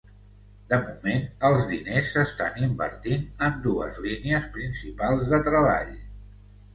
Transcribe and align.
De 0.69 0.77
moment 0.85 1.25
els 1.49 1.65
diners 1.73 2.07
s’estan 2.15 2.57
invertint 2.67 3.27
en 3.49 3.59
dues 3.67 3.99
línies 4.07 4.49
principals 4.57 5.29
de 5.35 5.41
treball. 5.49 5.93